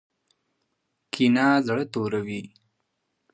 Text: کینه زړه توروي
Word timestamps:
کینه 1.13 1.47
زړه 1.67 1.83
توروي 1.93 2.41